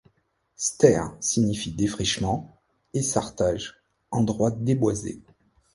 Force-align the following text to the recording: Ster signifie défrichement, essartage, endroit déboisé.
Ster 0.55 1.03
signifie 1.19 1.71
défrichement, 1.73 2.59
essartage, 2.95 3.83
endroit 4.09 4.49
déboisé. 4.49 5.21